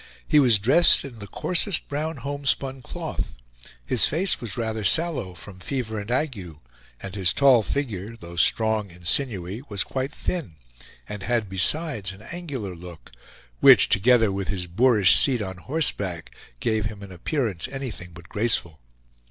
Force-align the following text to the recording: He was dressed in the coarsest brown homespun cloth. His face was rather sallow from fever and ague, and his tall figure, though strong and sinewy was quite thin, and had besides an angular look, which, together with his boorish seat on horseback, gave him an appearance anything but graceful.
He 0.27 0.39
was 0.39 0.57
dressed 0.57 1.05
in 1.05 1.19
the 1.19 1.27
coarsest 1.27 1.87
brown 1.87 2.17
homespun 2.25 2.81
cloth. 2.81 3.37
His 3.85 4.07
face 4.07 4.41
was 4.41 4.57
rather 4.57 4.83
sallow 4.83 5.35
from 5.35 5.59
fever 5.59 5.99
and 5.99 6.09
ague, 6.09 6.57
and 7.03 7.13
his 7.13 7.33
tall 7.33 7.61
figure, 7.61 8.15
though 8.15 8.35
strong 8.35 8.91
and 8.91 9.07
sinewy 9.07 9.61
was 9.69 9.83
quite 9.83 10.11
thin, 10.11 10.55
and 11.07 11.21
had 11.21 11.47
besides 11.47 12.13
an 12.13 12.23
angular 12.23 12.73
look, 12.75 13.11
which, 13.59 13.89
together 13.89 14.31
with 14.31 14.47
his 14.47 14.65
boorish 14.65 15.15
seat 15.15 15.39
on 15.39 15.57
horseback, 15.57 16.35
gave 16.59 16.85
him 16.85 17.03
an 17.03 17.11
appearance 17.11 17.67
anything 17.67 18.09
but 18.11 18.27
graceful. 18.27 18.79